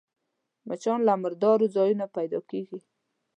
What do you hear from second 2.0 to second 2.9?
پيدا کېږي